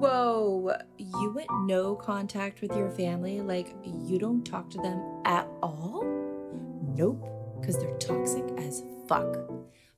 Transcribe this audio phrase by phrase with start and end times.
[0.00, 3.42] Whoa, you went no contact with your family?
[3.42, 6.02] Like, you don't talk to them at all?
[6.96, 7.22] Nope,
[7.60, 9.36] because they're toxic as fuck.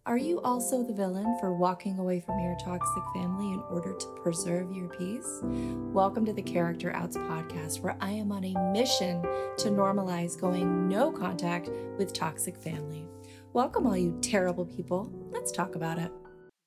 [0.05, 4.07] Are you also the villain for walking away from your toxic family in order to
[4.25, 5.39] preserve your peace?
[5.45, 10.89] Welcome to the Character Outs podcast, where I am on a mission to normalize going
[10.89, 13.07] no contact with toxic family.
[13.53, 15.13] Welcome, all you terrible people.
[15.31, 16.11] Let's talk about it.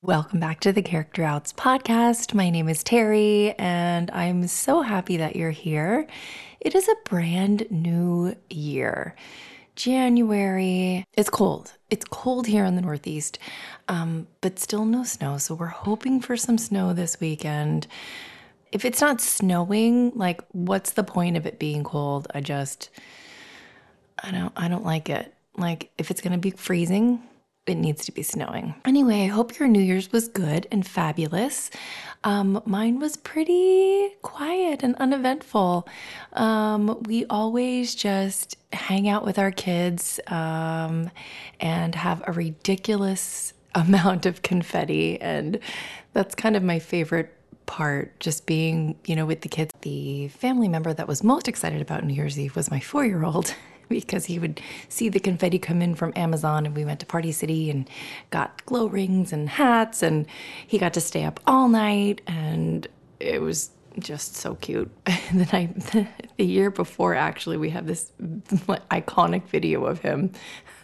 [0.06, 2.32] Welcome back to the Character Outs podcast.
[2.32, 6.06] My name is Terry, and I'm so happy that you're here.
[6.60, 9.16] It is a brand new year.
[9.74, 11.04] January.
[11.14, 11.72] It's cold.
[11.90, 13.40] It's cold here in the Northeast,
[13.88, 15.38] um, but still no snow.
[15.38, 17.88] So we're hoping for some snow this weekend.
[18.70, 22.28] If it's not snowing, like, what's the point of it being cold?
[22.32, 22.90] I just,
[24.22, 25.34] I don't, I don't like it.
[25.56, 27.24] Like, if it's gonna be freezing,
[27.66, 28.74] it needs to be snowing.
[28.84, 31.70] Anyway, I hope your New Year's was good and fabulous.
[32.24, 35.88] Um, mine was pretty quiet and uneventful.
[36.32, 41.10] Um, we always just hang out with our kids um,
[41.60, 45.20] and have a ridiculous amount of confetti.
[45.20, 45.58] And
[46.12, 47.32] that's kind of my favorite
[47.66, 51.82] part just being you know with the kids the family member that was most excited
[51.82, 53.56] about new year's eve was my four year old
[53.88, 57.32] because he would see the confetti come in from Amazon and we went to Party
[57.32, 57.88] City and
[58.30, 60.26] got glow rings and hats and
[60.66, 62.88] he got to stay up all night and
[63.20, 64.90] it was just so cute.
[65.32, 70.32] Then I, the year before, actually, we have this iconic video of him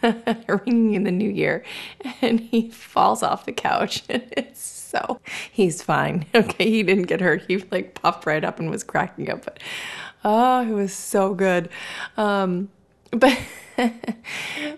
[0.01, 1.63] ringing in the new year,
[2.21, 5.19] and he falls off the couch, and it's so
[5.51, 6.25] he's fine.
[6.35, 7.43] Okay, he didn't get hurt.
[7.47, 9.59] He like popped right up and was cracking up, but
[10.23, 11.69] oh, it was so good.
[12.17, 12.69] Um,
[13.19, 13.37] but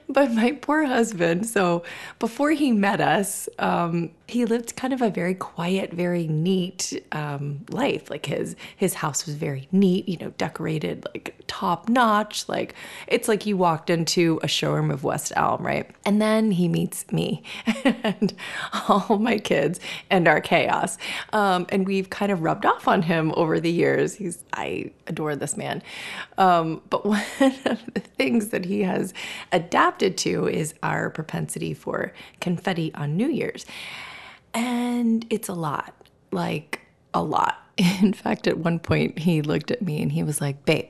[0.09, 1.83] but my poor husband so
[2.19, 7.65] before he met us um, he lived kind of a very quiet very neat um,
[7.69, 8.09] life.
[8.09, 12.47] Like his his house was very neat you know decorated like top notch.
[12.49, 12.75] Like
[13.07, 15.89] it's like you walked into a showroom of west elm right?
[16.05, 17.43] And then he meets me
[17.83, 18.33] and
[18.87, 20.97] all my kids and our chaos.
[21.33, 24.15] Um, and we've kind of rubbed off on him over the years.
[24.15, 25.83] He's i adore this man.
[26.37, 29.13] Um, but one of the things that he has
[29.51, 33.65] adapted to is our propensity for confetti on New Year's.
[34.55, 35.93] And it's a lot,
[36.31, 36.81] like
[37.13, 37.57] a lot.
[37.77, 40.89] In fact, at one point, he looked at me and he was like, Babe,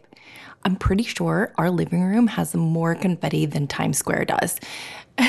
[0.63, 4.59] I'm pretty sure our living room has more confetti than Times Square does.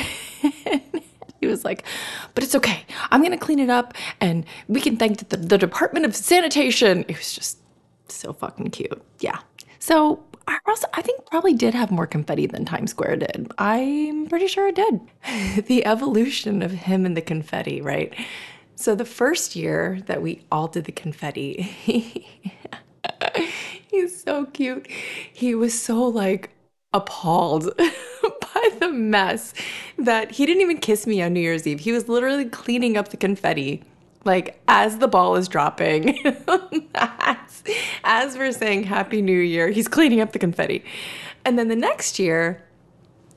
[1.41, 1.85] he was like,
[2.35, 2.85] but it's okay.
[3.11, 7.05] I'm going to clean it up and we can thank the, the Department of Sanitation.
[7.09, 7.59] It was just
[8.09, 9.03] so fucking cute.
[9.21, 9.39] Yeah.
[9.79, 13.51] So I also, I think probably did have more confetti than Times Square did.
[13.59, 15.01] I'm pretty sure it did.
[15.67, 18.15] the evolution of him and the confetti, right?
[18.77, 21.63] So the first year that we all did the confetti,
[23.91, 24.87] he's so cute.
[25.33, 26.51] He was so like
[26.93, 29.53] appalled by the mess
[29.99, 31.81] that he didn't even kiss me on New Year's Eve.
[31.81, 33.83] He was literally cleaning up the confetti
[34.27, 36.19] like as the ball is dropping,
[36.95, 37.65] as,
[38.05, 40.85] as we're saying Happy New Year, he's cleaning up the confetti.
[41.45, 42.66] And then the next year,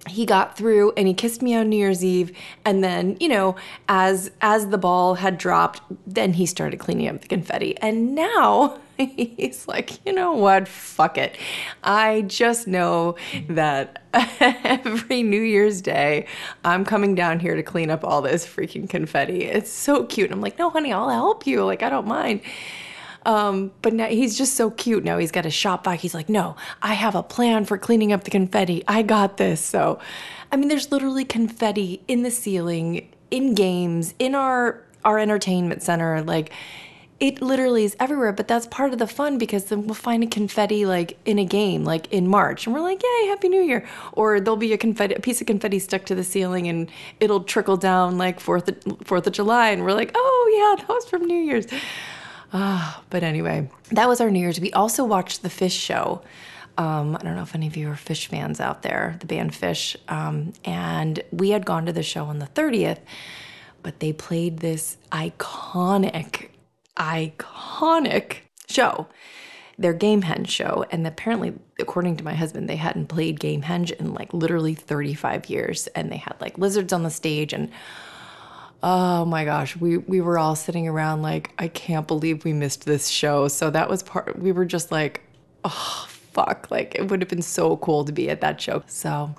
[0.07, 2.35] he got through and he kissed me on New Year's Eve.
[2.65, 3.55] And then you know
[3.87, 7.77] as as the ball had dropped then he started cleaning up the confetti.
[7.77, 10.67] And now he's like you know what?
[10.67, 11.37] Fuck it.
[11.83, 13.15] I just know
[13.49, 16.25] that every New Year's Day
[16.63, 19.43] I'm coming down here to clean up all this freaking confetti.
[19.43, 20.27] It's so cute.
[20.27, 21.63] And I'm like no honey I'll help you.
[21.65, 22.41] Like I don't mind
[23.25, 25.03] um, but now he's just so cute.
[25.03, 25.99] Now he's got a shop vac.
[25.99, 28.83] He's like, no, I have a plan for cleaning up the confetti.
[28.87, 29.61] I got this.
[29.61, 29.99] So,
[30.51, 36.21] I mean, there's literally confetti in the ceiling, in games, in our our entertainment center.
[36.21, 36.51] Like,
[37.19, 38.31] it literally is everywhere.
[38.31, 41.45] But that's part of the fun because then we'll find a confetti like in a
[41.45, 43.85] game, like in March, and we're like, yay, Happy New Year!
[44.13, 46.89] Or there'll be a confetti, a piece of confetti stuck to the ceiling, and
[47.19, 48.69] it'll trickle down like Fourth
[49.03, 51.67] Fourth of July, and we're like, oh yeah, that was from New Year's.
[52.51, 54.59] Ah, but anyway, that was our New Year's.
[54.59, 56.21] We also watched the Phish show.
[56.77, 59.51] Um, I don't know if any of you are Phish fans out there, the band
[59.51, 59.95] Phish.
[60.07, 62.99] Um, and we had gone to the show on the 30th,
[63.83, 66.49] but they played this iconic,
[66.97, 68.37] iconic
[68.67, 69.07] show,
[69.77, 70.85] their Gamehenge show.
[70.89, 75.87] And apparently, according to my husband, they hadn't played Gamehenge in like literally 35 years.
[75.87, 77.69] And they had like lizards on the stage and
[78.81, 82.85] Oh my gosh, we we were all sitting around like I can't believe we missed
[82.85, 83.47] this show.
[83.47, 85.21] So that was part we were just like
[85.65, 88.83] oh fuck, like it would have been so cool to be at that show.
[88.87, 89.35] So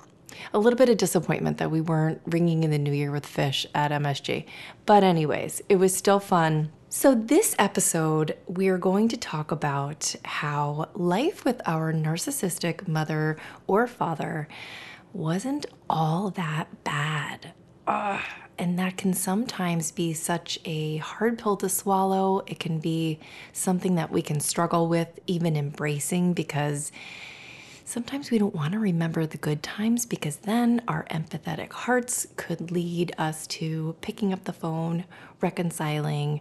[0.53, 3.65] a little bit of disappointment that we weren't ringing in the new year with Phish
[3.73, 4.45] at MSG.
[4.85, 6.71] But anyways, it was still fun.
[6.89, 13.87] So, this episode, we're going to talk about how life with our narcissistic mother or
[13.87, 14.49] father
[15.13, 17.53] wasn't all that bad.
[17.87, 18.21] Ugh.
[18.61, 22.43] And that can sometimes be such a hard pill to swallow.
[22.45, 23.19] It can be
[23.53, 26.91] something that we can struggle with, even embracing, because
[27.83, 32.71] Sometimes we don't want to remember the good times because then our empathetic hearts could
[32.71, 35.03] lead us to picking up the phone,
[35.41, 36.39] reconciling.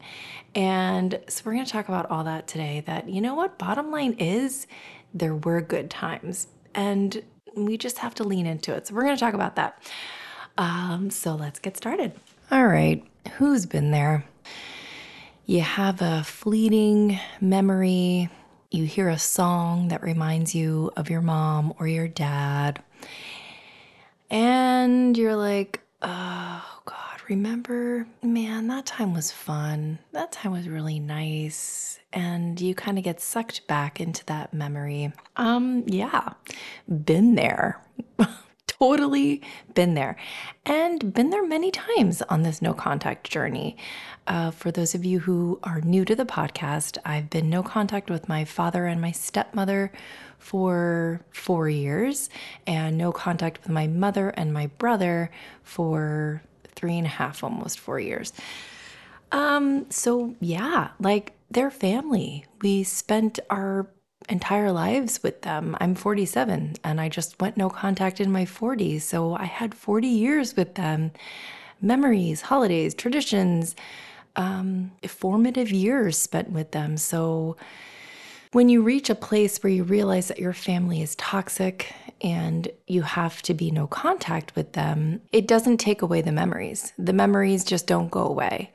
[0.55, 2.84] And so we're going to talk about all that today.
[2.87, 4.69] That, you know what, bottom line is
[5.12, 7.20] there were good times and
[7.56, 8.87] we just have to lean into it.
[8.87, 9.82] So we're going to talk about that.
[10.61, 12.12] Um, so let's get started.
[12.51, 13.03] All right,
[13.39, 14.25] who's been there?
[15.47, 18.29] You have a fleeting memory
[18.71, 22.81] you hear a song that reminds you of your mom or your dad,
[24.31, 29.99] and you're like, oh God, remember, man, that time was fun.
[30.13, 31.99] That time was really nice.
[32.13, 35.13] And you kind of get sucked back into that memory.
[35.37, 36.35] Um, yeah,
[37.05, 37.81] been there.
[38.81, 39.43] totally
[39.75, 40.17] been there
[40.65, 43.77] and been there many times on this no contact journey.
[44.27, 48.09] Uh, for those of you who are new to the podcast, I've been no contact
[48.09, 49.93] with my father and my stepmother
[50.38, 52.31] for four years,
[52.67, 55.31] and no contact with my mother and my brother
[55.62, 56.43] for
[56.75, 58.32] three and a half, almost four years.
[59.32, 62.47] Um, so yeah, like they're family.
[62.62, 63.87] We spent our
[64.28, 65.76] entire lives with them.
[65.81, 69.02] I'm 47 and I just went no contact in my 40s.
[69.02, 71.12] So I had 40 years with them.
[71.81, 73.75] Memories, holidays, traditions,
[74.37, 76.96] um, formative years spent with them.
[76.96, 77.56] So
[78.52, 83.02] when you reach a place where you realize that your family is toxic and you
[83.02, 86.93] have to be no contact with them, it doesn't take away the memories.
[86.99, 88.72] The memories just don't go away.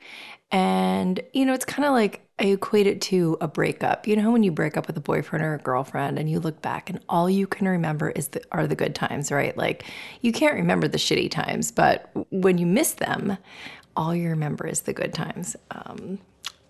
[0.50, 4.06] And, you know, it's kind of like I equate it to a breakup.
[4.06, 6.62] You know, when you break up with a boyfriend or a girlfriend and you look
[6.62, 9.56] back and all you can remember is the, are the good times, right?
[9.56, 9.84] Like
[10.20, 13.38] you can't remember the shitty times, but when you miss them,
[13.96, 15.56] all you remember is the good times.
[15.70, 16.18] Um,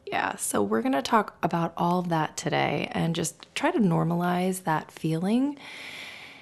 [0.06, 3.78] yeah, so we're going to talk about all of that today and just try to
[3.78, 5.58] normalize that feeling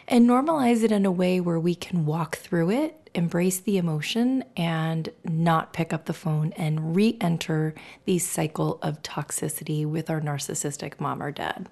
[0.08, 4.44] and normalize it in a way where we can walk through it, embrace the emotion,
[4.56, 7.74] and not pick up the phone and re enter
[8.04, 11.68] the cycle of toxicity with our narcissistic mom or dad.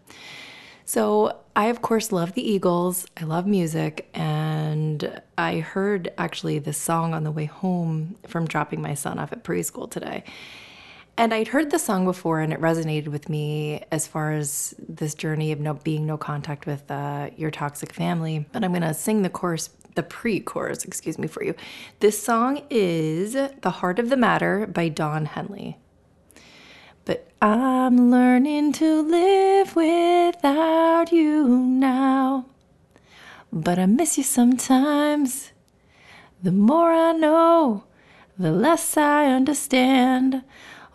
[0.84, 3.06] So, I of course love the Eagles.
[3.16, 4.08] I love music.
[4.14, 9.32] And I heard actually this song on the way home from dropping my son off
[9.32, 10.24] at preschool today.
[11.16, 15.14] And I'd heard the song before and it resonated with me as far as this
[15.14, 18.46] journey of no, being no contact with uh, your toxic family.
[18.52, 21.54] But I'm going to sing the chorus, the pre chorus, excuse me, for you.
[22.00, 25.76] This song is The Heart of the Matter by Don Henley.
[27.04, 32.46] But I'm learning to live without you now.
[33.52, 35.52] But I miss you sometimes.
[36.42, 37.84] The more I know,
[38.38, 40.42] the less I understand.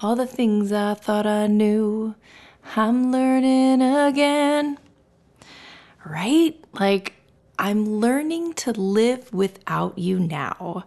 [0.01, 2.15] All the things I thought I knew,
[2.75, 4.77] I'm learning again.
[6.05, 6.63] Right?
[6.73, 7.13] Like,
[7.57, 10.85] I'm learning to live without you now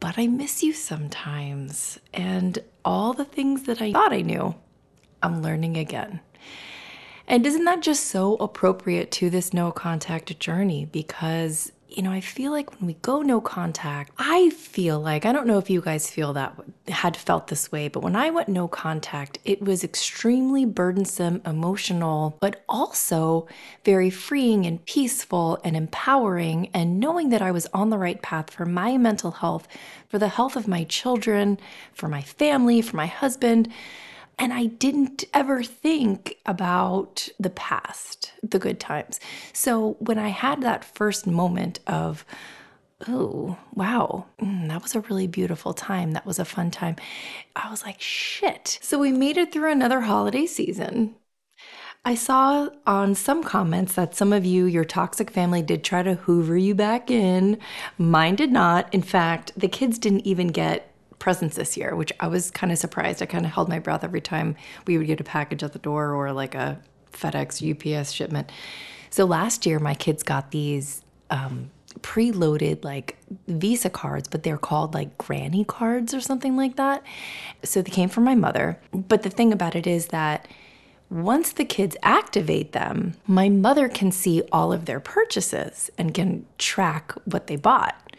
[0.00, 1.98] but I miss you sometimes.
[2.14, 4.54] And all the things that I thought I knew,
[5.22, 6.20] I'm learning again.
[7.26, 10.86] And isn't that just so appropriate to this no contact journey?
[10.86, 15.32] Because you know, I feel like when we go no contact, I feel like, I
[15.32, 16.54] don't know if you guys feel that,
[16.86, 22.36] had felt this way, but when I went no contact, it was extremely burdensome, emotional,
[22.40, 23.46] but also
[23.84, 26.68] very freeing and peaceful and empowering.
[26.74, 29.66] And knowing that I was on the right path for my mental health,
[30.08, 31.58] for the health of my children,
[31.94, 33.72] for my family, for my husband.
[34.38, 39.18] And I didn't ever think about the past, the good times.
[39.52, 42.24] So when I had that first moment of,
[43.08, 46.12] oh, wow, mm, that was a really beautiful time.
[46.12, 46.96] That was a fun time.
[47.56, 48.78] I was like, shit.
[48.80, 51.16] So we made it through another holiday season.
[52.04, 56.14] I saw on some comments that some of you, your toxic family, did try to
[56.14, 57.58] hoover you back in.
[57.98, 58.92] Mine did not.
[58.94, 60.87] In fact, the kids didn't even get
[61.18, 63.22] presents this year, which I was kind of surprised.
[63.22, 64.56] I kind of held my breath every time
[64.86, 66.80] we would get a package at the door or like a
[67.12, 67.62] FedEx,
[67.98, 68.52] UPS shipment.
[69.10, 71.70] So last year, my kids got these um,
[72.00, 77.02] preloaded like Visa cards, but they're called like granny cards or something like that.
[77.62, 78.78] So they came from my mother.
[78.92, 80.46] But the thing about it is that
[81.10, 86.44] once the kids activate them, my mother can see all of their purchases and can
[86.58, 88.12] track what they bought.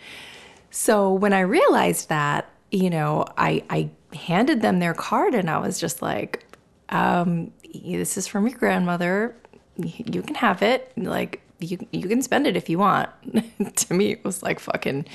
[0.72, 5.58] So when I realized that, you know, I I handed them their card and I
[5.60, 6.46] was just like,
[6.90, 9.36] um, this is from your grandmother.
[9.78, 10.92] You can have it.
[10.98, 13.10] Like you you can spend it if you want.
[13.76, 15.06] to me, it was like fucking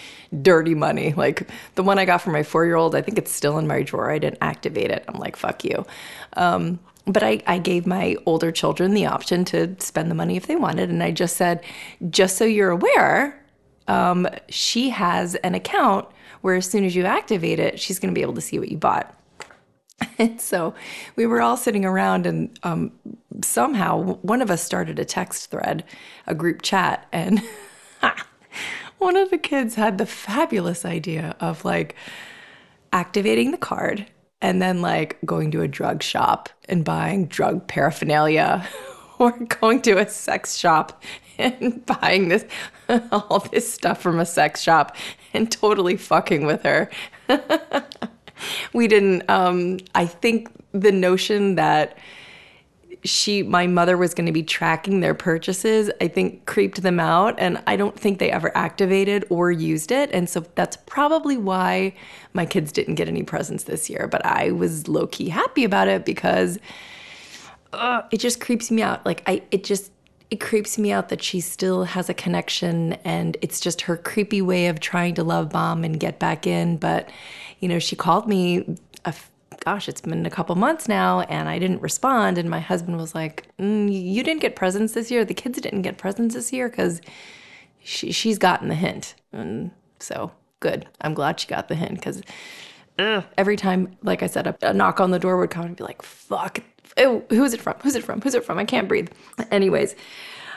[0.42, 1.12] dirty money.
[1.12, 3.66] Like the one I got for my four year old, I think it's still in
[3.66, 4.10] my drawer.
[4.10, 5.04] I didn't activate it.
[5.08, 5.86] I'm like, fuck you.
[6.34, 10.46] Um, but I, I gave my older children the option to spend the money if
[10.46, 10.88] they wanted.
[10.88, 11.62] And I just said,
[12.08, 13.38] just so you're aware,
[13.88, 16.08] um, she has an account
[16.44, 18.68] where as soon as you activate it, she's going to be able to see what
[18.68, 19.18] you bought.
[20.18, 20.74] And so
[21.16, 22.92] we were all sitting around, and um,
[23.42, 25.84] somehow one of us started a text thread,
[26.26, 27.42] a group chat, and
[28.98, 31.96] one of the kids had the fabulous idea of like
[32.92, 34.06] activating the card
[34.42, 38.68] and then like going to a drug shop and buying drug paraphernalia
[39.18, 41.02] or going to a sex shop
[41.38, 42.44] and buying this
[43.10, 44.94] all this stuff from a sex shop
[45.34, 46.90] and totally fucking with her.
[48.72, 51.98] we didn't um I think the notion that
[53.04, 57.34] she my mother was going to be tracking their purchases i think creeped them out
[57.38, 61.92] and i don't think they ever activated or used it and so that's probably why
[62.32, 65.86] my kids didn't get any presents this year but i was low key happy about
[65.86, 66.58] it because
[67.74, 69.92] uh, it just creeps me out like i it just
[70.30, 74.42] it creeps me out that she still has a connection and it's just her creepy
[74.42, 77.08] way of trying to love bomb and get back in but
[77.60, 79.14] you know she called me a
[79.64, 82.38] gosh, it's been a couple months now and I didn't respond.
[82.38, 85.24] And my husband was like, mm, You didn't get presents this year.
[85.24, 87.00] The kids didn't get presents this year because
[87.82, 89.14] she, she's gotten the hint.
[89.32, 90.86] And so good.
[91.00, 92.22] I'm glad she got the hint because
[92.98, 95.84] every time, like I said, a, a, knock on the door would come and be
[95.84, 96.60] like, Fuck,
[96.98, 97.74] ew, who's it from?
[97.82, 98.20] Who's it from?
[98.20, 98.58] Who's it from?
[98.58, 99.08] I can't breathe.
[99.50, 99.94] Anyways,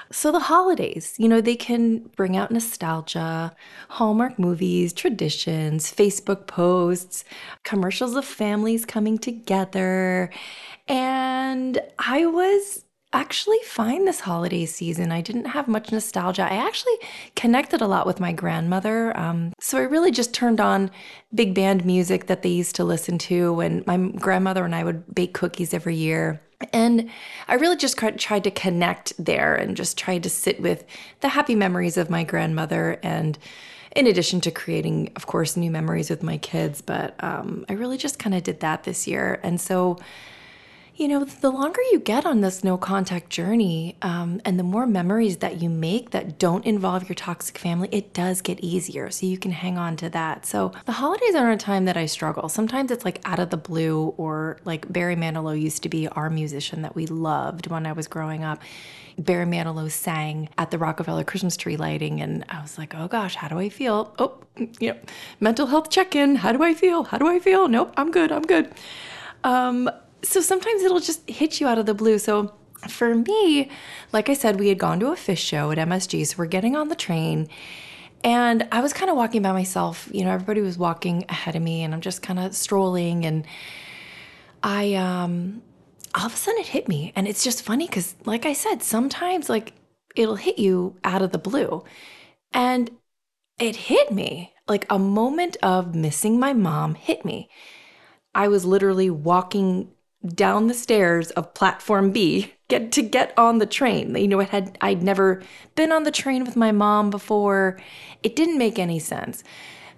[0.09, 3.53] so, the holidays, you know, they can bring out nostalgia,
[3.89, 7.25] Hallmark movies, traditions, Facebook posts,
[7.63, 10.31] commercials of families coming together.
[10.87, 15.11] And I was actually fine this holiday season.
[15.11, 16.43] I didn't have much nostalgia.
[16.43, 16.95] I actually
[17.35, 19.17] connected a lot with my grandmother.
[19.17, 20.91] Um, so I really just turned on
[21.33, 23.61] big band music that they used to listen to.
[23.61, 26.41] And my grandmother and I would bake cookies every year.
[26.73, 27.09] And
[27.47, 30.83] I really just tried to connect there and just tried to sit with
[31.21, 33.37] the happy memories of my grandmother and
[33.95, 36.81] in addition to creating, of course, new memories with my kids.
[36.81, 39.39] But um, I really just kind of did that this year.
[39.43, 39.97] And so
[40.97, 44.87] you know, the longer you get on this no contact journey um, and the more
[44.87, 49.11] memories that you make that don't involve your toxic family, it does get easier.
[49.11, 50.47] So you can hang on to that.
[50.47, 52.49] So the holidays are a time that I struggle.
[52.49, 56.31] Sometimes it's like out of the blue, or like Barry Manilow used to be our
[56.31, 58.63] musician that we loved when I was growing up.
[59.19, 63.35] Barry Manilow sang at the Rockefeller Christmas tree lighting, and I was like, oh gosh,
[63.35, 64.15] how do I feel?
[64.17, 64.39] Oh,
[64.79, 64.97] you know,
[65.39, 66.37] mental health check in.
[66.37, 67.03] How do I feel?
[67.03, 67.67] How do I feel?
[67.67, 68.31] Nope, I'm good.
[68.31, 68.71] I'm good.
[69.43, 69.89] Um,
[70.23, 72.19] so sometimes it'll just hit you out of the blue.
[72.19, 72.53] So
[72.87, 73.69] for me,
[74.13, 76.75] like I said, we had gone to a Phish show at MSG, so we're getting
[76.75, 77.47] on the train.
[78.23, 80.09] And I was kind of walking by myself.
[80.11, 83.25] You know, everybody was walking ahead of me, and I'm just kind of strolling.
[83.25, 83.45] And
[84.63, 85.61] I, um,
[86.15, 87.13] all of a sudden, it hit me.
[87.15, 89.73] And it's just funny because, like I said, sometimes like
[90.15, 91.83] it'll hit you out of the blue.
[92.51, 92.89] And
[93.59, 97.49] it hit me like a moment of missing my mom hit me.
[98.35, 99.89] I was literally walking
[100.25, 104.15] down the stairs of platform B get to get on the train.
[104.15, 105.41] You know, it had I'd never
[105.75, 107.79] been on the train with my mom before.
[108.23, 109.43] It didn't make any sense.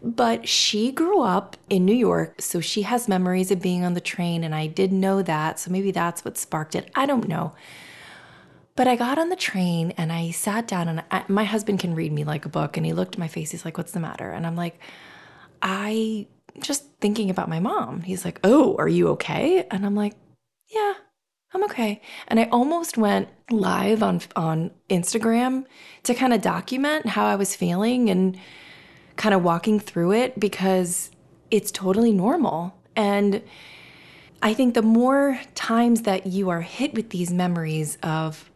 [0.02, 4.02] But she grew up in New York, so she has memories of being on the
[4.02, 6.90] train and I did know that, so maybe that's what sparked it.
[6.96, 7.54] I don't know.
[8.78, 11.96] But I got on the train and I sat down and I, my husband can
[11.96, 14.00] read me like a book and he looked at my face he's like, "What's the
[14.00, 14.80] matter?" And I'm like,
[15.62, 16.28] "I
[16.60, 18.02] just thinking about my mom.
[18.02, 19.66] He's like, Oh, are you okay?
[19.72, 20.14] And I'm like,
[20.68, 20.94] Yeah,
[21.54, 22.02] I'm okay.
[22.28, 25.66] And I almost went live on on Instagram
[26.04, 28.38] to kind of document how I was feeling and
[29.16, 31.12] kind of walking through it because
[31.52, 32.76] it's totally normal.
[32.96, 33.42] And
[34.42, 38.50] I think the more times that you are hit with these memories of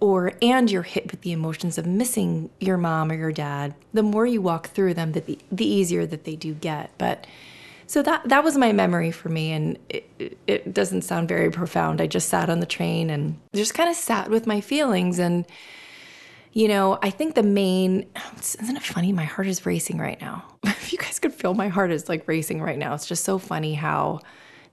[0.00, 4.02] or and you're hit with the emotions of missing your mom or your dad, the
[4.02, 6.90] more you walk through them, the, the easier that they do get.
[6.98, 7.26] But
[7.90, 12.00] so that that was my memory for me, and it, it doesn't sound very profound.
[12.00, 15.44] I just sat on the train and just kind of sat with my feelings, and
[16.52, 18.06] you know, I think the main
[18.60, 19.12] isn't it funny?
[19.12, 20.44] My heart is racing right now.
[20.64, 22.94] if you guys could feel my heart is like racing right now.
[22.94, 24.20] It's just so funny how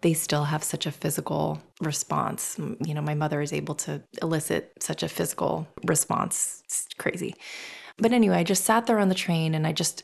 [0.01, 2.55] they still have such a physical response.
[2.85, 6.61] You know, my mother is able to elicit such a physical response.
[6.65, 7.33] It's crazy.
[7.97, 10.03] But anyway, I just sat there on the train and I just,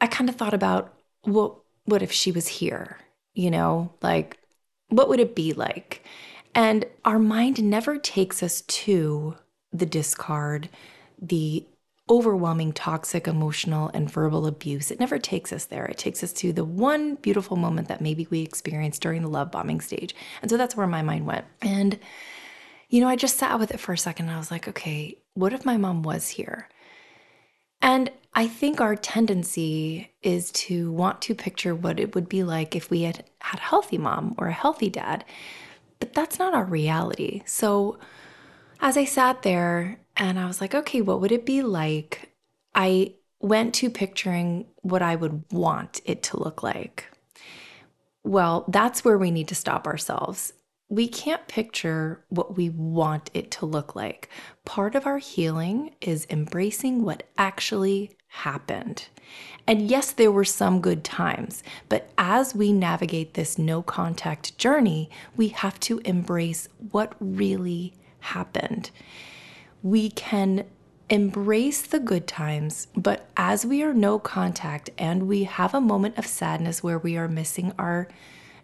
[0.00, 0.94] I kind of thought about,
[1.26, 2.98] well, what if she was here?
[3.34, 4.38] You know, like,
[4.88, 6.04] what would it be like?
[6.54, 9.36] And our mind never takes us to
[9.72, 10.68] the discard,
[11.20, 11.66] the
[12.08, 14.90] overwhelming toxic emotional and verbal abuse.
[14.90, 15.86] It never takes us there.
[15.86, 19.50] It takes us to the one beautiful moment that maybe we experienced during the love
[19.50, 20.14] bombing stage.
[20.40, 21.44] And so that's where my mind went.
[21.60, 21.98] And,
[22.88, 25.18] you know, I just sat with it for a second and I was like, okay,
[25.34, 26.68] what if my mom was here?
[27.80, 32.76] And I think our tendency is to want to picture what it would be like
[32.76, 35.24] if we had had a healthy mom or a healthy dad.
[36.00, 37.42] But that's not our reality.
[37.46, 37.98] So
[38.80, 42.32] as I sat there and I was like, okay, what would it be like?
[42.74, 47.06] I went to picturing what I would want it to look like.
[48.22, 50.52] Well, that's where we need to stop ourselves.
[50.88, 54.28] We can't picture what we want it to look like.
[54.64, 59.08] Part of our healing is embracing what actually happened.
[59.66, 65.10] And yes, there were some good times, but as we navigate this no contact journey,
[65.36, 68.90] we have to embrace what really happened
[69.86, 70.64] we can
[71.08, 76.18] embrace the good times, but as we are no contact and we have a moment
[76.18, 78.08] of sadness where we are missing our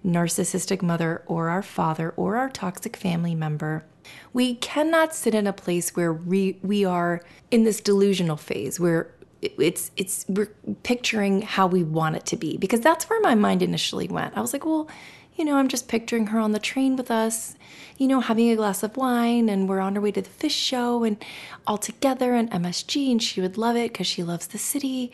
[0.04, 3.84] narcissistic mother or our father or our toxic family member,
[4.32, 9.12] we cannot sit in a place where we, we are in this delusional phase where
[9.42, 10.54] it's it's we're
[10.84, 14.36] picturing how we want it to be because that's where my mind initially went.
[14.36, 14.88] I was like, well,
[15.34, 17.56] you know, I'm just picturing her on the train with us,
[17.96, 20.50] you know, having a glass of wine, and we're on our way to the Phish
[20.50, 21.22] show and
[21.66, 25.10] all together and MSG, and she would love it because she loves the city.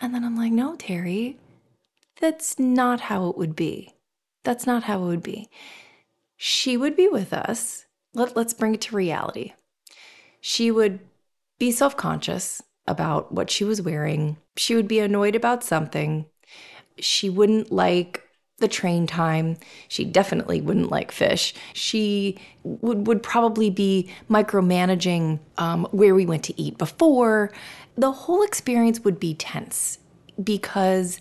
[0.00, 1.38] And then I'm like, no, Terry,
[2.20, 3.94] that's not how it would be.
[4.44, 5.48] That's not how it would be.
[6.36, 7.86] She would be with us.
[8.14, 9.52] Let, let's bring it to reality.
[10.40, 11.00] She would
[11.58, 14.36] be self conscious about what she was wearing.
[14.56, 16.26] She would be annoyed about something.
[16.98, 18.22] She wouldn't like
[18.58, 19.56] the train time.
[19.88, 21.52] She definitely wouldn't like Phish.
[21.74, 27.52] She would, would probably be micromanaging um, where we went to eat before.
[27.96, 29.98] The whole experience would be tense
[30.42, 31.20] because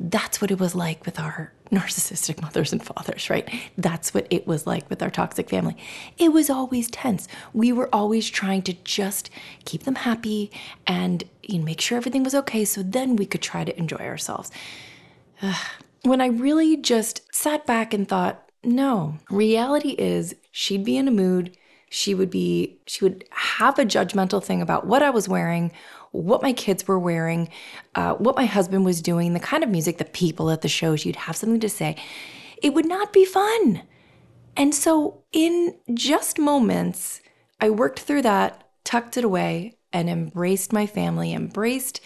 [0.00, 3.48] that's what it was like with our narcissistic mothers and fathers, right?
[3.76, 5.76] That's what it was like with our toxic family.
[6.16, 7.28] It was always tense.
[7.52, 9.30] We were always trying to just
[9.64, 10.50] keep them happy
[10.86, 13.98] and you know, make sure everything was okay so then we could try to enjoy
[13.98, 14.50] ourselves.
[15.42, 15.56] Ugh
[16.02, 21.12] when I really just sat back and thought, no, reality is she'd be in a
[21.12, 21.56] mood.
[21.90, 25.72] She would be, she would have a judgmental thing about what I was wearing,
[26.12, 27.48] what my kids were wearing,
[27.94, 31.04] uh, what my husband was doing, the kind of music, the people at the shows.
[31.04, 31.96] You'd have something to say.
[32.62, 33.82] It would not be fun.
[34.56, 37.20] And so, in just moments,
[37.60, 42.00] I worked through that, tucked it away, and embraced my family, embraced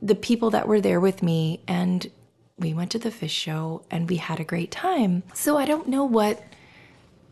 [0.00, 2.10] the people that were there with me, and
[2.58, 5.22] we went to the Phish show and we had a great time.
[5.32, 6.42] So I don't know what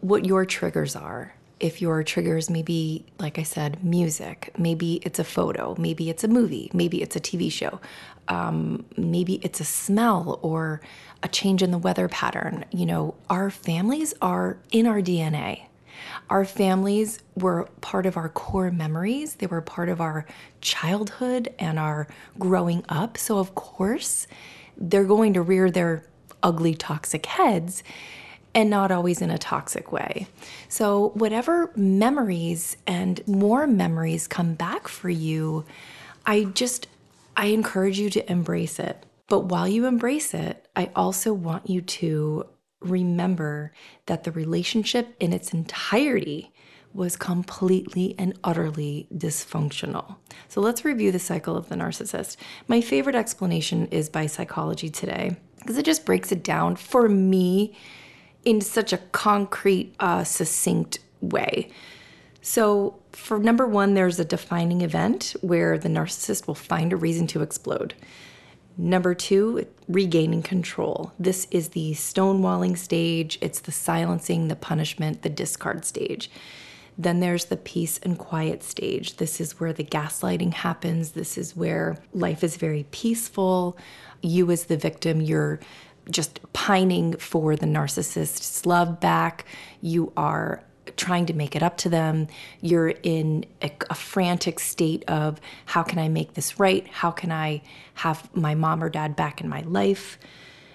[0.00, 1.35] what your triggers are.
[1.62, 6.29] If your triggers maybe like I said, music, maybe it's a photo, maybe it's a
[6.29, 7.81] movie, maybe it's a TV show,
[8.29, 10.81] um, maybe it's a smell or
[11.22, 12.64] a change in the weather pattern.
[12.72, 15.62] You know, our families are in our DNA.
[16.31, 19.37] Our families were part of our core memories.
[19.37, 20.27] They were part of our
[20.61, 23.16] childhood and our growing up.
[23.16, 24.27] So, of course,
[24.77, 26.05] they're going to rear their
[26.42, 27.85] ugly, toxic heads
[28.54, 30.26] and not always in a toxic way.
[30.68, 35.64] So, whatever memories and more memories come back for you,
[36.26, 36.88] I just
[37.36, 39.04] I encourage you to embrace it.
[39.28, 42.46] But while you embrace it, I also want you to
[42.80, 43.72] remember
[44.06, 46.52] that the relationship in its entirety
[46.92, 50.16] was completely and utterly dysfunctional.
[50.48, 52.36] So let's review the cycle of the narcissist.
[52.68, 57.74] My favorite explanation is by Psychology Today because it just breaks it down for me
[58.44, 61.70] in such a concrete, uh, succinct way.
[62.40, 67.26] So, for number one, there's a defining event where the narcissist will find a reason
[67.28, 67.94] to explode.
[68.76, 71.12] Number two, regaining control.
[71.18, 76.31] This is the stonewalling stage, it's the silencing, the punishment, the discard stage.
[76.98, 79.16] Then there's the peace and quiet stage.
[79.16, 81.12] This is where the gaslighting happens.
[81.12, 83.78] This is where life is very peaceful.
[84.20, 85.61] You, as the victim, you're
[86.10, 89.44] just pining for the narcissist's love back.
[89.80, 90.62] You are
[90.96, 92.26] trying to make it up to them.
[92.60, 96.86] You're in a, a, frantic state of how can I make this right?
[96.88, 97.62] How can I
[97.94, 100.18] have my mom or dad back in my life?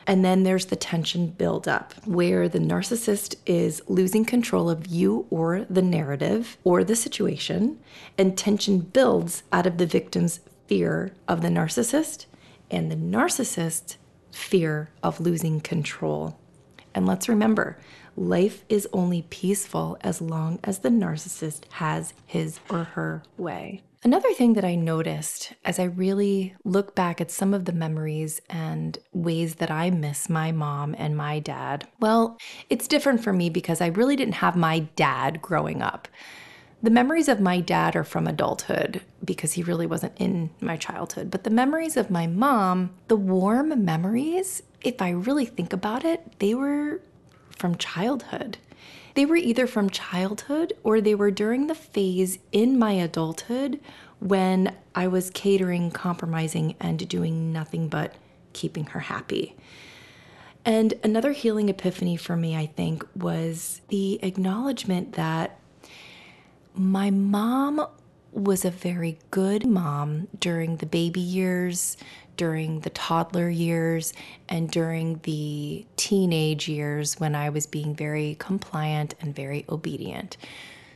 [0.07, 5.65] And then there's the tension buildup, where the narcissist is losing control of you or
[5.69, 7.77] the narrative or the situation,
[8.17, 12.25] and tension builds out of the victim's fear of the narcissist
[12.71, 13.97] and the narcissist
[14.37, 16.37] fear of losing control.
[16.93, 17.77] And let's remember,
[18.15, 23.81] life is only peaceful as long as the narcissist has his or her way.
[24.03, 28.39] Another thing that I noticed as I really look back at some of the memories
[28.49, 32.37] and ways that I miss my mom and my dad, well,
[32.69, 36.07] it's different for me because I really didn't have my dad growing up.
[36.83, 41.31] The memories of my dad are from adulthood because he really wasn't in my childhood.
[41.31, 46.39] But the memories of my mom, the warm memories, if I really think about it,
[46.39, 47.01] they were
[47.49, 48.59] from childhood.
[49.15, 53.79] They were either from childhood or they were during the phase in my adulthood
[54.19, 58.13] when I was catering, compromising, and doing nothing but
[58.53, 59.55] keeping her happy.
[60.63, 65.59] And another healing epiphany for me, I think, was the acknowledgement that
[66.77, 67.85] my mom
[68.31, 71.97] was a very good mom during the baby years,
[72.35, 74.13] during the toddler years,
[74.47, 80.37] and during the teenage years when I was being very compliant and very obedient.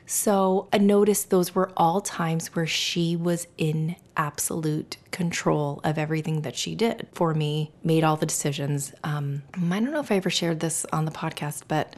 [0.06, 6.42] So I noticed those were all times where she was in absolute control of everything
[6.42, 8.94] that she did for me, made all the decisions.
[9.04, 11.96] Um, I don't know if I ever shared this on the podcast, but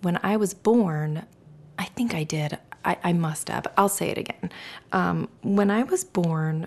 [0.00, 1.26] when I was born,
[1.78, 2.58] I think I did.
[2.84, 3.66] I, I must have.
[3.76, 4.50] I'll say it again.
[4.92, 6.66] Um, when I was born,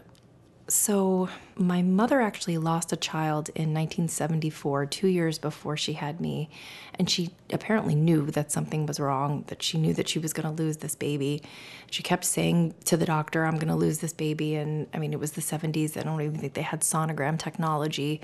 [0.69, 6.49] so my mother actually lost a child in 1974, two years before she had me.
[6.95, 10.53] And she apparently knew that something was wrong, that she knew that she was going
[10.53, 11.41] to lose this baby.
[11.89, 14.55] She kept saying to the doctor, I'm going to lose this baby.
[14.55, 15.95] And I mean, it was the 70s.
[15.95, 18.19] I don't even think they had sonogram technology.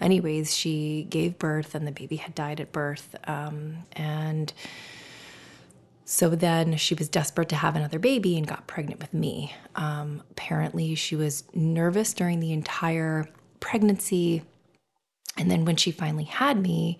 [0.00, 3.16] Anyways, she gave birth, and the baby had died at birth.
[3.26, 4.52] Um, and
[6.10, 9.54] so then she was desperate to have another baby and got pregnant with me.
[9.74, 13.28] Um, apparently, she was nervous during the entire
[13.60, 14.42] pregnancy.
[15.36, 16.98] And then when she finally had me,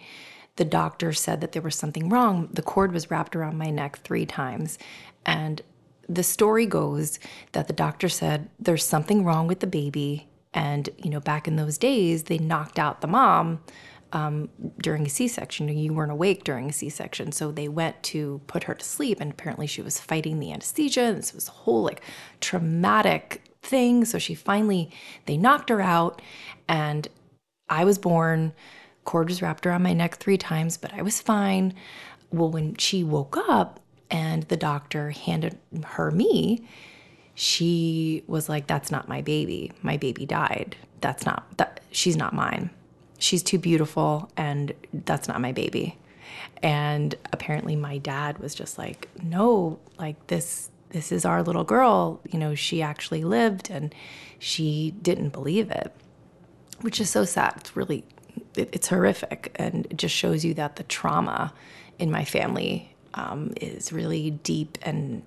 [0.56, 2.50] the doctor said that there was something wrong.
[2.52, 4.76] The cord was wrapped around my neck three times.
[5.24, 5.62] And
[6.06, 7.18] the story goes
[7.52, 10.28] that the doctor said, There's something wrong with the baby.
[10.52, 13.60] And, you know, back in those days, they knocked out the mom
[14.12, 14.48] um,
[14.80, 15.68] during a C section.
[15.68, 17.32] You weren't awake during a C section.
[17.32, 21.02] So they went to put her to sleep, and apparently she was fighting the anesthesia.
[21.02, 22.02] And this was a whole like
[22.40, 24.04] traumatic thing.
[24.04, 24.90] So she finally,
[25.26, 26.22] they knocked her out,
[26.68, 27.08] and
[27.68, 28.52] I was born.
[29.04, 31.74] Cord was wrapped around my neck three times, but I was fine.
[32.30, 36.66] Well, when she woke up and the doctor handed her me,
[37.34, 39.72] she was like, That's not my baby.
[39.82, 40.76] My baby died.
[41.00, 42.70] That's not, that, she's not mine
[43.18, 45.98] she's too beautiful and that's not my baby.
[46.62, 52.18] And apparently my dad was just like, no, like this this is our little girl,
[52.30, 53.94] you know, she actually lived and
[54.38, 55.92] she didn't believe it.
[56.80, 57.54] Which is so sad.
[57.58, 58.04] It's really
[58.56, 61.52] it, it's horrific and it just shows you that the trauma
[61.98, 65.22] in my family um, is really deep and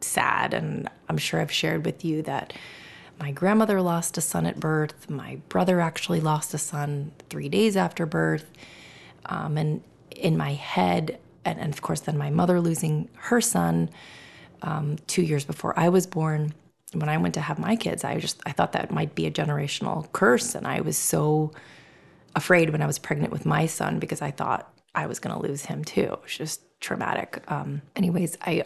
[0.00, 2.52] sad and I'm sure I've shared with you that
[3.20, 5.10] my grandmother lost a son at birth.
[5.10, 8.50] My brother actually lost a son three days after birth.
[9.26, 9.82] Um, and
[10.16, 13.90] in my head, and, and, of course, then my mother losing her son
[14.62, 16.54] um, two years before I was born.
[16.92, 19.30] When I went to have my kids, I just I thought that might be a
[19.30, 21.52] generational curse, and I was so
[22.34, 25.40] afraid when I was pregnant with my son because I thought I was going to
[25.40, 26.02] lose him too.
[26.02, 27.44] It was just traumatic.
[27.48, 28.64] Um, anyways, I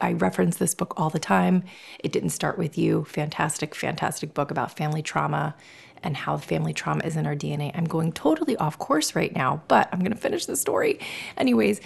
[0.00, 1.64] I reference this book all the time.
[2.02, 3.04] It didn't start with you.
[3.04, 5.54] Fantastic, fantastic book about family trauma
[6.02, 7.70] and how family trauma is in our DNA.
[7.74, 10.98] I'm going totally off course right now, but I'm going to finish the story.
[11.36, 11.80] Anyways,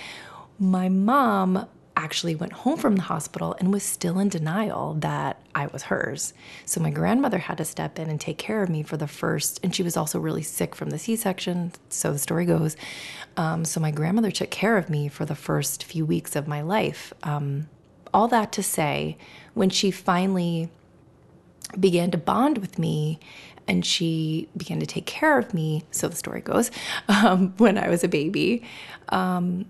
[0.58, 1.66] my mom
[1.96, 6.34] actually went home from the hospital and was still in denial that I was hers.
[6.66, 9.60] So my grandmother had to step in and take care of me for the first,
[9.62, 12.76] and she was also really sick from the C section, so the story goes.
[13.38, 16.60] Um, so my grandmother took care of me for the first few weeks of my
[16.60, 17.14] life.
[17.22, 17.68] Um,
[18.16, 19.18] all that to say,
[19.52, 20.70] when she finally
[21.78, 23.20] began to bond with me
[23.68, 26.70] and she began to take care of me, so the story goes,
[27.08, 28.64] um, when I was a baby,
[29.10, 29.66] um,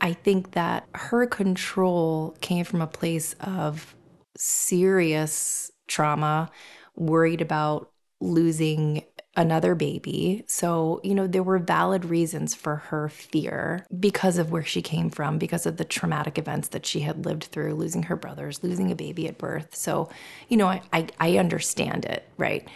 [0.00, 3.94] I think that her control came from a place of
[4.36, 6.50] serious trauma,
[6.96, 7.88] worried about
[8.20, 9.04] losing
[9.36, 10.44] another baby.
[10.46, 15.10] So, you know, there were valid reasons for her fear because of where she came
[15.10, 18.90] from, because of the traumatic events that she had lived through, losing her brothers, losing
[18.90, 19.74] a baby at birth.
[19.76, 20.08] So,
[20.48, 22.66] you know, I, I, I understand it, right?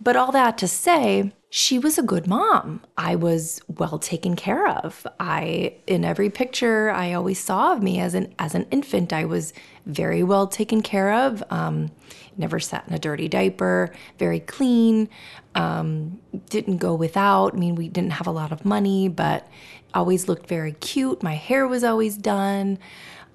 [0.00, 2.82] But all that to say, she was a good mom.
[2.98, 5.06] I was well taken care of.
[5.18, 9.24] I in every picture I always saw of me as an as an infant, I
[9.24, 9.54] was
[9.86, 11.42] very well taken care of.
[11.50, 11.90] Um,
[12.36, 15.08] never sat in a dirty diaper, very clean.
[15.54, 17.54] Um, didn't go without.
[17.54, 19.48] I mean, we didn't have a lot of money, but
[19.94, 21.22] always looked very cute.
[21.22, 22.78] My hair was always done.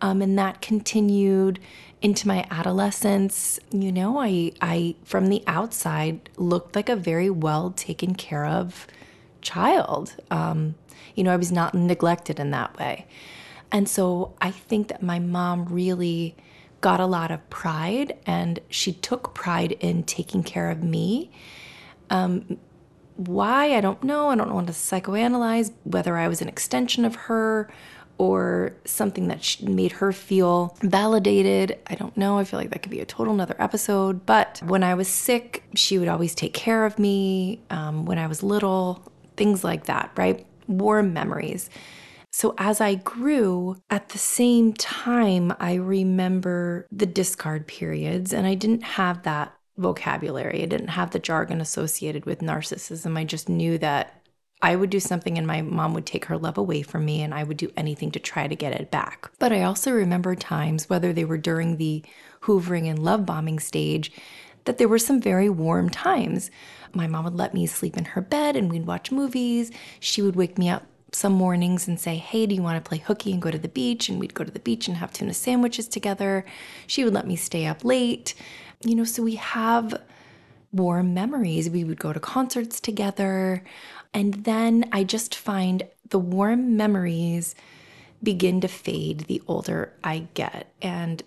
[0.02, 1.60] Um, and that continued
[2.04, 3.60] into my adolescence.
[3.72, 8.86] You know, I, I, from the outside, looked like a very well taken care of
[9.42, 10.16] child.
[10.30, 10.76] Um,
[11.16, 13.08] you know, I was not neglected in that way.
[13.72, 16.36] And so I think that my mom really
[16.82, 21.32] got a lot of pride and she took pride in taking care of me.
[22.10, 22.60] Um,
[23.16, 23.76] why?
[23.76, 24.30] I don't know.
[24.30, 27.72] I don't want to psychoanalyze whether I was an extension of her
[28.18, 31.78] or something that made her feel validated.
[31.88, 32.38] I don't know.
[32.38, 34.26] I feel like that could be a total another episode.
[34.26, 37.62] But when I was sick, she would always take care of me.
[37.70, 39.04] Um, when I was little,
[39.36, 40.46] things like that, right?
[40.68, 41.70] Warm memories.
[42.32, 48.56] So as I grew, at the same time, I remember the discard periods, and I
[48.56, 50.64] didn't have that vocabulary.
[50.64, 53.18] I didn't have the jargon associated with narcissism.
[53.18, 54.23] I just knew that
[54.64, 57.34] I would do something and my mom would take her love away from me, and
[57.34, 59.30] I would do anything to try to get it back.
[59.38, 62.02] But I also remember times, whether they were during the
[62.44, 64.10] hoovering and love bombing stage,
[64.64, 66.50] that there were some very warm times.
[66.94, 69.70] My mom would let me sleep in her bed and we'd watch movies.
[70.00, 73.00] She would wake me up some mornings and say, Hey, do you want to play
[73.00, 74.08] hooky and go to the beach?
[74.08, 76.46] And we'd go to the beach and have tuna sandwiches together.
[76.88, 78.34] She would let me stay up late.
[78.86, 80.02] You know, so we have
[80.72, 81.70] warm memories.
[81.70, 83.64] We would go to concerts together.
[84.14, 87.56] And then I just find the warm memories
[88.22, 90.74] begin to fade the older I get.
[90.82, 91.24] And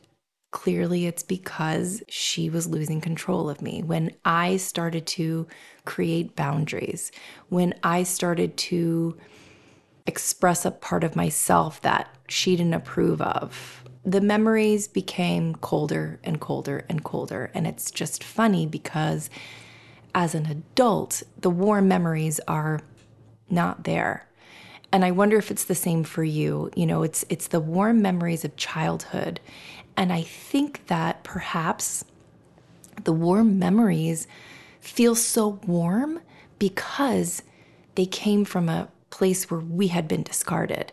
[0.50, 3.82] clearly it's because she was losing control of me.
[3.82, 5.46] When I started to
[5.84, 7.12] create boundaries,
[7.48, 9.16] when I started to
[10.06, 13.84] express a part of myself that she didn't approve of.
[14.04, 17.50] The memories became colder and colder and colder.
[17.54, 19.28] And it's just funny because
[20.16, 22.80] as an adult, the warm memories are
[23.50, 24.26] not there.
[24.90, 26.70] And I wonder if it's the same for you.
[26.74, 29.40] You know, it's it's the warm memories of childhood.
[29.94, 32.02] And I think that perhaps
[33.04, 34.26] the warm memories
[34.80, 36.20] feel so warm
[36.58, 37.42] because
[37.94, 40.92] they came from a place where we had been discarded.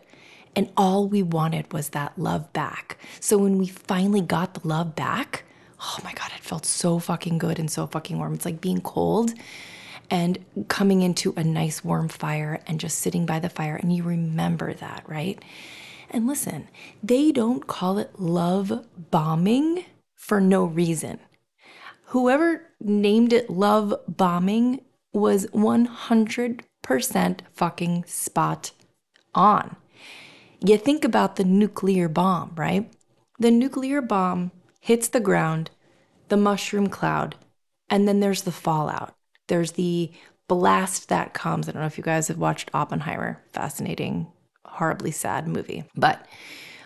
[0.54, 2.98] And all we wanted was that love back.
[3.20, 5.44] So when we finally got the love back,
[5.84, 8.34] oh my God, it felt so fucking good and so fucking warm.
[8.34, 9.32] It's like being cold
[10.10, 13.76] and coming into a nice warm fire and just sitting by the fire.
[13.76, 15.42] And you remember that, right?
[16.10, 16.68] And listen,
[17.02, 21.20] they don't call it love bombing for no reason.
[22.06, 24.80] Whoever named it love bombing
[25.12, 28.70] was 100 percent fucking spot
[29.34, 29.76] on.
[30.64, 32.92] You think about the nuclear bomb, right?
[33.38, 35.70] The nuclear bomb hits the ground,
[36.28, 37.36] the mushroom cloud,
[37.88, 39.14] and then there's the fallout.
[39.48, 40.12] There's the
[40.48, 41.68] blast that comes.
[41.68, 43.42] I don't know if you guys have watched Oppenheimer.
[43.52, 44.26] Fascinating,
[44.64, 45.84] horribly sad movie.
[45.94, 46.26] But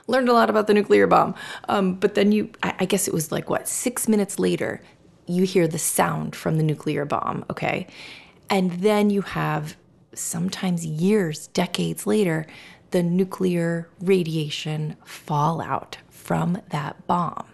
[0.07, 1.35] learned a lot about the nuclear bomb.
[1.69, 4.81] Um, but then you, I, I guess it was like what, six minutes later,
[5.27, 7.87] you hear the sound from the nuclear bomb, okay?
[8.51, 9.77] And then you have
[10.15, 12.47] sometimes years, decades later,
[12.91, 17.47] the nuclear radiation fallout from that bomb.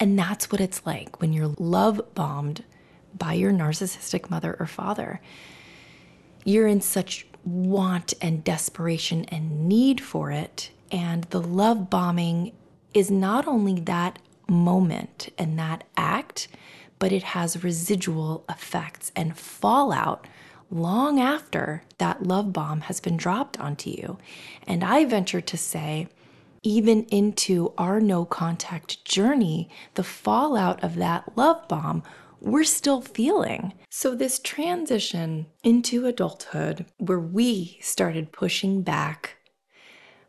[0.00, 2.64] And that's what it's like when you're love bombed
[3.16, 5.20] by your narcissistic mother or father.
[6.44, 10.70] You're in such want and desperation and need for it.
[10.90, 12.52] And the love bombing
[12.94, 16.48] is not only that moment and that act,
[16.98, 20.26] but it has residual effects and fallout
[20.70, 24.18] long after that love bomb has been dropped onto you.
[24.66, 26.08] And I venture to say,
[26.68, 32.02] even into our no contact journey, the fallout of that love bomb,
[32.40, 33.72] we're still feeling.
[33.90, 39.36] So, this transition into adulthood, where we started pushing back,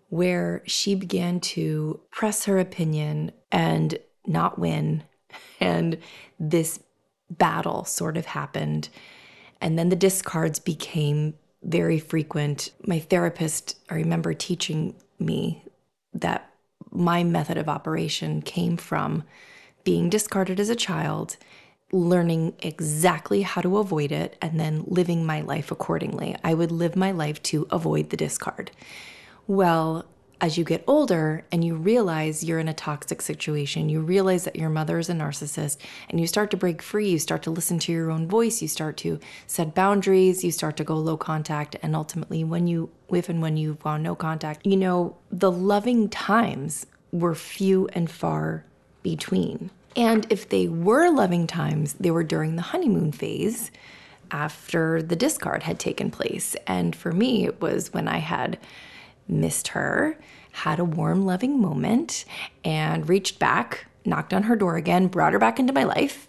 [0.08, 5.04] where she began to press her opinion and not win,
[5.60, 5.98] and
[6.40, 6.80] this
[7.30, 8.90] battle sort of happened
[9.62, 12.72] and then the discards became very frequent.
[12.86, 15.64] My therapist, I remember teaching me
[16.14, 16.54] that
[16.92, 19.24] my method of operation came from
[19.84, 21.38] being discarded as a child,
[21.92, 26.36] learning exactly how to avoid it, and then living my life accordingly.
[26.44, 28.72] I would live my life to avoid the discard.
[29.48, 30.06] Well,
[30.42, 34.56] as you get older and you realize you're in a toxic situation, you realize that
[34.56, 35.78] your mother is a narcissist,
[36.10, 38.68] and you start to break free, you start to listen to your own voice, you
[38.68, 43.28] start to set boundaries, you start to go low contact, and ultimately, when you, if
[43.28, 48.64] and when you've gone no contact, you know, the loving times were few and far
[49.04, 49.70] between.
[49.96, 53.72] And if they were loving times, they were during the honeymoon phase
[54.32, 56.56] after the discard had taken place.
[56.68, 58.60] And for me, it was when I had
[59.30, 60.18] missed her,
[60.52, 62.26] had a warm, loving moment,
[62.64, 66.28] and reached back, knocked on her door again, brought her back into my life.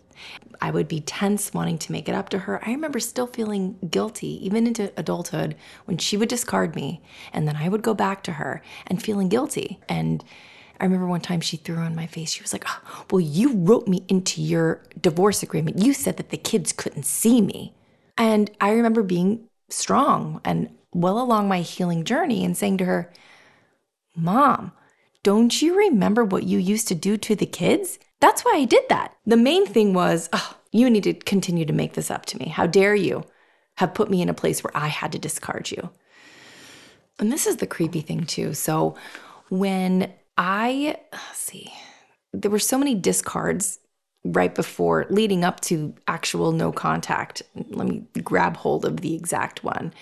[0.60, 2.62] I would be tense wanting to make it up to her.
[2.64, 7.00] I remember still feeling guilty, even into adulthood, when she would discard me.
[7.32, 9.80] And then I would go back to her and feeling guilty.
[9.88, 10.22] And
[10.78, 13.54] I remember one time she threw on my face, she was like, oh, Well, you
[13.54, 15.78] wrote me into your divorce agreement.
[15.78, 17.72] You said that the kids couldn't see me.
[18.18, 23.12] And I remember being strong and well along my healing journey and saying to her,
[24.16, 24.72] Mom,
[25.22, 27.98] don't you remember what you used to do to the kids?
[28.20, 29.14] That's why I did that.
[29.26, 32.46] The main thing was, oh, you need to continue to make this up to me.
[32.46, 33.24] How dare you
[33.76, 35.90] have put me in a place where I had to discard you?
[37.18, 38.55] And this is the creepy thing, too.
[38.55, 38.96] So
[39.48, 40.96] when I,
[41.35, 41.72] see,
[42.33, 43.79] there were so many discards
[44.24, 47.42] right before leading up to actual no contact.
[47.55, 49.92] Let me grab hold of the exact one.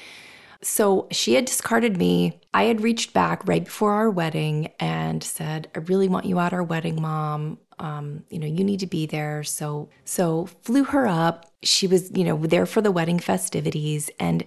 [0.63, 2.41] So she had discarded me.
[2.53, 6.53] I had reached back right before our wedding and said, I really want you at
[6.53, 7.59] our wedding, mom.
[7.79, 9.45] Um, you know, you need to be there.
[9.45, 11.53] So, so flew her up.
[11.63, 14.11] She was, you know, there for the wedding festivities.
[14.19, 14.45] And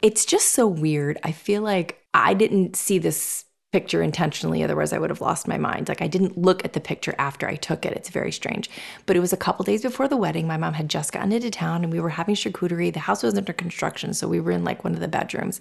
[0.00, 1.18] it's just so weird.
[1.24, 5.58] I feel like I didn't see this picture intentionally otherwise i would have lost my
[5.58, 5.88] mind.
[5.88, 7.92] Like i didn't look at the picture after i took it.
[7.92, 8.70] It's very strange.
[9.04, 10.46] But it was a couple days before the wedding.
[10.46, 12.92] My mom had just gotten into town and we were having charcuterie.
[12.92, 15.60] The house was under construction so we were in like one of the bedrooms.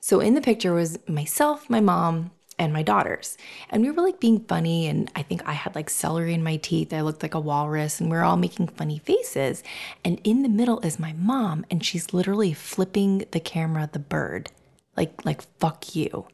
[0.00, 3.36] So in the picture was myself my mom and my daughters.
[3.70, 6.56] And we were like being funny and i think i had like celery in my
[6.56, 6.92] teeth.
[6.92, 9.64] I looked like a walrus and we are all making funny faces.
[10.04, 14.52] And in the middle is my mom and she's literally flipping the camera the bird.
[14.96, 16.28] Like like fuck you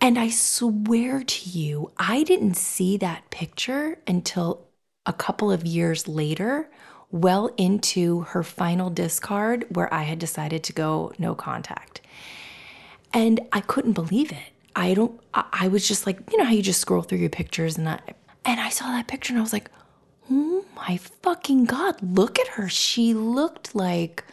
[0.00, 4.66] and I swear to you, I didn't see that picture until
[5.04, 6.70] a couple of years later,
[7.10, 12.00] well into her final discard, where I had decided to go no contact.
[13.12, 14.52] And I couldn't believe it.
[14.74, 17.78] I don't, I was just like, you know how you just scroll through your pictures
[17.78, 18.00] and I,
[18.44, 19.70] and I saw that picture and I was like,
[20.30, 22.68] oh my fucking God, look at her.
[22.68, 24.24] She looked like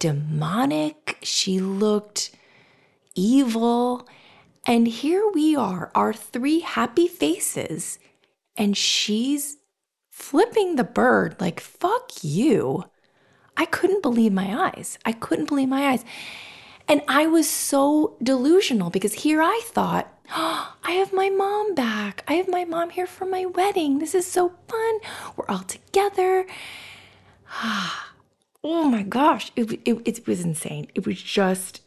[0.00, 1.18] demonic.
[1.22, 2.30] She looked
[3.14, 4.08] evil.
[4.66, 7.98] And here we are, our three happy faces,
[8.56, 9.56] and she's
[10.08, 12.84] flipping the bird like, fuck you.
[13.56, 14.98] I couldn't believe my eyes.
[15.04, 16.04] I couldn't believe my eyes.
[16.88, 22.24] And I was so delusional because here I thought, oh, I have my mom back.
[22.28, 23.98] I have my mom here for my wedding.
[23.98, 25.00] This is so fun.
[25.36, 26.46] We're all together.
[28.64, 30.88] oh my gosh, it, it, it was insane.
[30.94, 31.80] It was just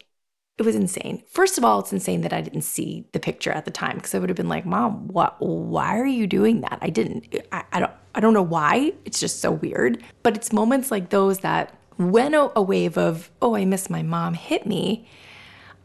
[0.57, 1.21] it was insane.
[1.27, 4.15] First of all, it's insane that I didn't see the picture at the time because
[4.15, 5.35] I would have been like, "Mom, what?
[5.39, 7.35] Why are you doing that?" I didn't.
[7.51, 7.91] I, I don't.
[8.13, 8.93] I don't know why.
[9.03, 10.01] It's just so weird.
[10.23, 14.01] But it's moments like those that, when a, a wave of "Oh, I miss my
[14.01, 15.07] mom" hit me,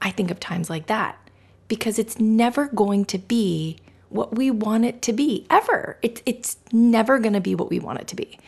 [0.00, 1.18] I think of times like that
[1.66, 3.78] because it's never going to be
[4.08, 5.98] what we want it to be ever.
[6.02, 8.38] It's it's never going to be what we want it to be.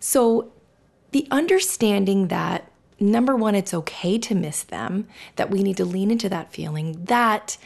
[0.00, 0.52] So,
[1.12, 5.06] the understanding that number one, it's okay to miss them,
[5.36, 7.56] that we need to lean into that feeling that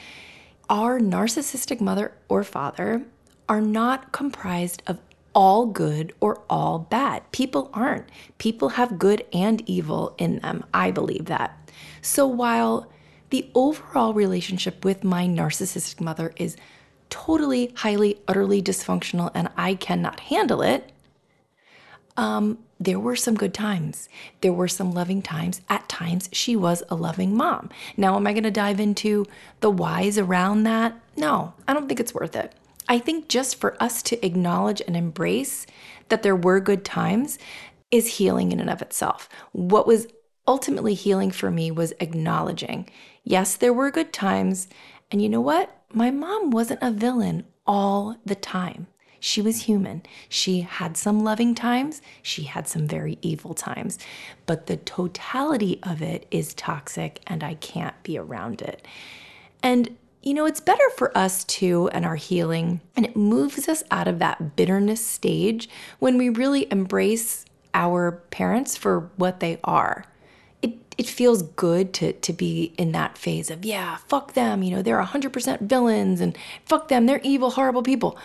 [0.68, 3.02] our narcissistic mother or father
[3.48, 5.00] are not comprised of
[5.34, 7.30] all good or all bad.
[7.32, 8.08] People aren't.
[8.38, 10.64] People have good and evil in them.
[10.72, 11.70] I believe that.
[12.00, 12.90] So while
[13.30, 16.56] the overall relationship with my narcissistic mother is
[17.08, 20.92] totally, highly, utterly dysfunctional and I cannot handle it,
[22.16, 24.08] um, there were some good times.
[24.40, 25.60] There were some loving times.
[25.68, 27.70] At times, she was a loving mom.
[27.96, 29.26] Now, am I going to dive into
[29.60, 30.94] the whys around that?
[31.16, 32.52] No, I don't think it's worth it.
[32.88, 35.66] I think just for us to acknowledge and embrace
[36.08, 37.38] that there were good times
[37.90, 39.28] is healing in and of itself.
[39.52, 40.08] What was
[40.48, 42.88] ultimately healing for me was acknowledging
[43.24, 44.68] yes, there were good times.
[45.10, 45.70] And you know what?
[45.92, 48.88] My mom wasn't a villain all the time.
[49.24, 50.02] She was human.
[50.28, 53.96] She had some loving times, she had some very evil times,
[54.46, 58.84] but the totality of it is toxic and I can't be around it.
[59.62, 63.84] And you know, it's better for us too and our healing, and it moves us
[63.92, 65.68] out of that bitterness stage
[66.00, 67.44] when we really embrace
[67.74, 70.04] our parents for what they are.
[70.62, 74.74] it, it feels good to, to be in that phase of, yeah, fuck them, you
[74.74, 78.18] know, they're 100% villains and fuck them, they're evil, horrible people.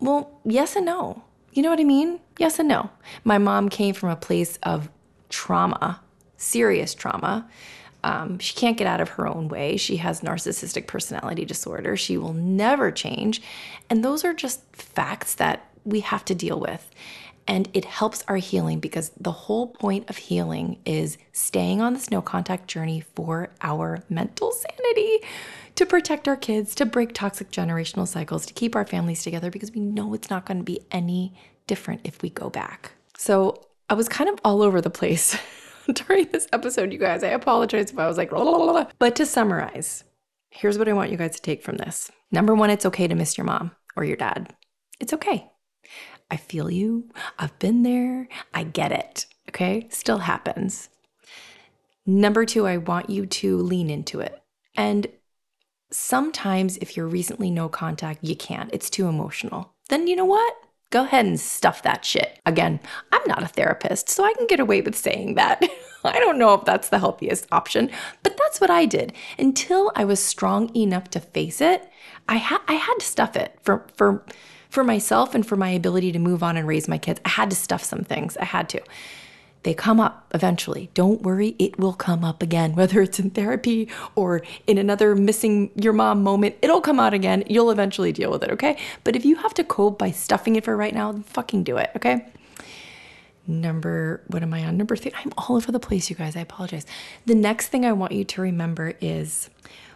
[0.00, 1.22] Well, yes and no.
[1.52, 2.20] You know what I mean?
[2.38, 2.90] Yes and no.
[3.24, 4.88] My mom came from a place of
[5.28, 6.00] trauma,
[6.36, 7.48] serious trauma.
[8.04, 9.76] Um, she can't get out of her own way.
[9.76, 11.96] She has narcissistic personality disorder.
[11.96, 13.42] She will never change.
[13.90, 16.88] And those are just facts that we have to deal with.
[17.48, 22.10] And it helps our healing because the whole point of healing is staying on this
[22.10, 25.20] no contact journey for our mental sanity,
[25.74, 29.72] to protect our kids, to break toxic generational cycles, to keep our families together because
[29.72, 31.32] we know it's not going to be any
[31.66, 32.92] different if we go back.
[33.16, 35.38] So I was kind of all over the place
[35.92, 37.24] during this episode, you guys.
[37.24, 38.86] I apologize if I was like, blah, blah, blah.
[38.98, 40.04] but to summarize,
[40.50, 42.10] here's what I want you guys to take from this.
[42.30, 44.54] Number one, it's okay to miss your mom or your dad.
[45.00, 45.50] It's okay.
[46.30, 47.08] I feel you.
[47.38, 48.28] I've been there.
[48.52, 49.26] I get it.
[49.48, 49.86] Okay.
[49.90, 50.88] Still happens.
[52.04, 54.42] Number two, I want you to lean into it.
[54.76, 55.06] And
[55.90, 58.70] sometimes if you're recently no contact, you can't.
[58.72, 59.72] It's too emotional.
[59.88, 60.54] Then you know what?
[60.90, 62.40] Go ahead and stuff that shit.
[62.46, 62.80] Again,
[63.12, 65.62] I'm not a therapist, so I can get away with saying that.
[66.04, 67.90] I don't know if that's the healthiest option,
[68.22, 69.12] but that's what I did.
[69.38, 71.90] Until I was strong enough to face it,
[72.28, 74.24] I had I had to stuff it for for
[74.68, 77.20] for myself and for my ability to move on and raise my kids.
[77.24, 78.36] I had to stuff some things.
[78.36, 78.82] I had to.
[79.64, 80.90] They come up eventually.
[80.94, 85.70] Don't worry, it will come up again, whether it's in therapy or in another missing
[85.74, 86.56] your mom moment.
[86.62, 87.44] It'll come out again.
[87.48, 88.78] You'll eventually deal with it, okay?
[89.04, 91.76] But if you have to cope by stuffing it for right now, then fucking do
[91.76, 92.26] it, okay?
[93.46, 94.76] Number, what am I on?
[94.76, 95.12] Number three.
[95.24, 96.36] I'm all over the place, you guys.
[96.36, 96.84] I apologize.
[97.24, 99.48] The next thing I want you to remember is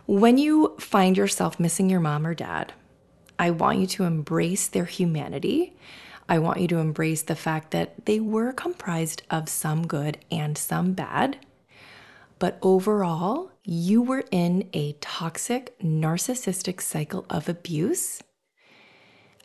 [0.07, 2.73] when you find yourself missing your mom or dad,
[3.43, 5.75] I want you to embrace their humanity.
[6.29, 10.57] I want you to embrace the fact that they were comprised of some good and
[10.57, 11.39] some bad.
[12.39, 18.23] But overall, you were in a toxic, narcissistic cycle of abuse.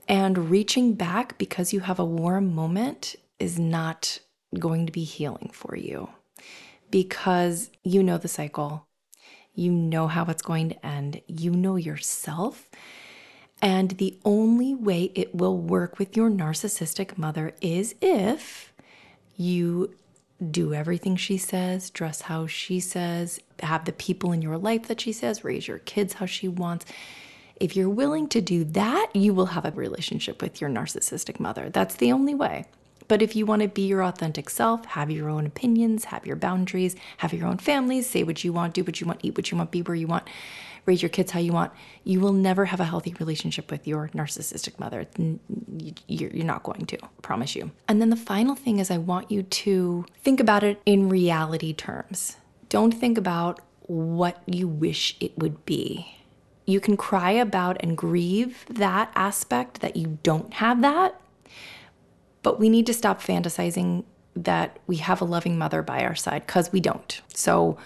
[0.08, 4.20] And reaching back because you have a warm moment is not
[4.60, 6.10] going to be healing for you
[6.92, 8.86] because you know the cycle.
[9.56, 11.22] You know how it's going to end.
[11.26, 12.70] You know yourself.
[13.62, 18.72] And the only way it will work with your narcissistic mother is if
[19.36, 19.96] you
[20.52, 25.02] do everything she says, dress how she says, have the people in your life that
[25.02, 26.86] she says, raise your kids how she wants.
[27.60, 31.70] If you're willing to do that, you will have a relationship with your narcissistic mother.
[31.70, 32.66] That's the only way.
[33.08, 36.36] But if you want to be your authentic self, have your own opinions, have your
[36.36, 39.50] boundaries, have your own families, say what you want, do what you want, eat what
[39.50, 40.28] you want, be where you want,
[40.88, 41.72] raise your kids how you want,
[42.04, 45.06] you will never have a healthy relationship with your narcissistic mother.
[46.08, 47.72] You're not going to, I promise you.
[47.88, 51.74] And then the final thing is, I want you to think about it in reality
[51.74, 52.38] terms.
[52.70, 56.16] Don't think about what you wish it would be.
[56.66, 61.20] You can cry about and grieve that aspect that you don't have that,
[62.44, 64.04] but we need to stop fantasizing
[64.36, 67.22] that we have a loving mother by our side because we don't.
[67.34, 67.78] So,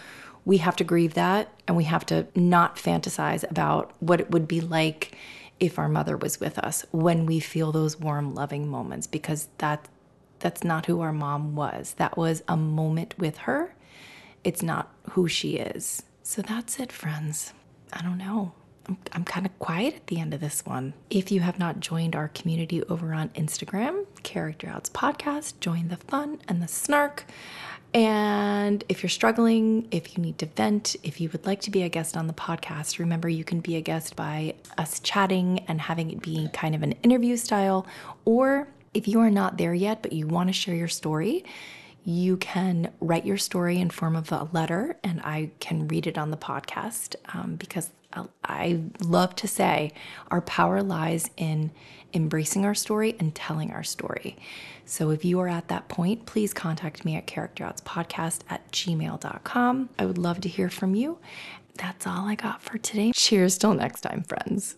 [0.46, 4.48] we have to grieve that and we have to not fantasize about what it would
[4.48, 5.16] be like
[5.60, 9.88] if our mother was with us when we feel those warm loving moments because that
[10.40, 11.94] that's not who our mom was.
[11.98, 13.76] That was a moment with her.
[14.44, 16.02] It's not who she is.
[16.24, 17.54] So that's it friends.
[17.94, 18.54] I don't know.
[18.88, 20.96] I'm, I'm kind of quiet at the end of this one.
[21.12, 25.98] If you have not joined our community over on Instagram, Character Outs Podcast, join the
[25.98, 27.26] fun and the snark.
[28.62, 31.82] And if you're struggling, if you need to vent, if you would like to be
[31.82, 35.82] a guest on the podcast, remember you can be a guest by us chatting and
[35.82, 37.88] having it be kind of an interview style.
[38.24, 41.44] Or if you are not there yet, but you want to share your story,
[42.06, 46.20] you can write your story in form of a letter and I can read it
[46.20, 47.90] on the podcast um, because
[48.44, 49.94] I love to say
[50.30, 51.72] our power lies in
[52.14, 54.38] embracing our story and telling our story.
[54.86, 59.90] So if you are at that point, please contact me at characteroutspodcast at gmail.com.
[59.98, 61.20] I would love to hear from you.
[61.78, 63.12] That's all I got for today.
[63.14, 64.76] Cheers till next time, friends.